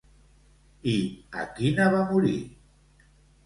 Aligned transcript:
I 0.93 0.95
a 1.43 1.47
quina 1.61 1.87
va 1.97 2.03
morir? 2.15 2.35